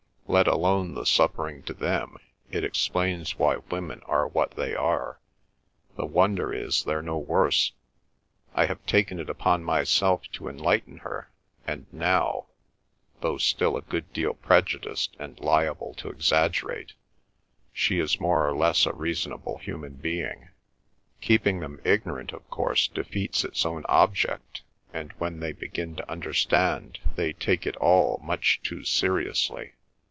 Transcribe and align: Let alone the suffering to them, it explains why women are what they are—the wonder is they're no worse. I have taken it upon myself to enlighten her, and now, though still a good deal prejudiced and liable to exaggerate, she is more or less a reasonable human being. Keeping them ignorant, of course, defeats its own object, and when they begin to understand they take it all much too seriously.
Let 0.27 0.47
alone 0.47 0.93
the 0.93 1.05
suffering 1.05 1.61
to 1.63 1.73
them, 1.73 2.15
it 2.49 2.63
explains 2.63 3.37
why 3.37 3.57
women 3.69 4.01
are 4.05 4.25
what 4.29 4.51
they 4.51 4.73
are—the 4.73 6.05
wonder 6.05 6.53
is 6.53 6.85
they're 6.85 7.01
no 7.01 7.17
worse. 7.17 7.73
I 8.55 8.65
have 8.67 8.85
taken 8.85 9.19
it 9.19 9.29
upon 9.29 9.61
myself 9.61 10.21
to 10.35 10.47
enlighten 10.47 10.99
her, 10.99 11.29
and 11.67 11.85
now, 11.91 12.45
though 13.19 13.37
still 13.37 13.75
a 13.75 13.81
good 13.81 14.13
deal 14.13 14.33
prejudiced 14.35 15.17
and 15.19 15.37
liable 15.37 15.93
to 15.95 16.07
exaggerate, 16.07 16.93
she 17.73 17.99
is 17.99 18.17
more 18.21 18.47
or 18.47 18.55
less 18.55 18.85
a 18.85 18.93
reasonable 18.93 19.57
human 19.57 19.95
being. 19.95 20.47
Keeping 21.19 21.59
them 21.59 21.81
ignorant, 21.83 22.31
of 22.31 22.49
course, 22.49 22.87
defeats 22.87 23.43
its 23.43 23.65
own 23.65 23.83
object, 23.89 24.61
and 24.93 25.11
when 25.17 25.41
they 25.41 25.51
begin 25.51 25.97
to 25.97 26.09
understand 26.09 26.99
they 27.17 27.33
take 27.33 27.67
it 27.67 27.75
all 27.75 28.17
much 28.23 28.61
too 28.63 28.85
seriously. 28.85 29.73